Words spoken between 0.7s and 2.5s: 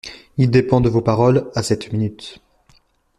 de vos paroles, à cette minute!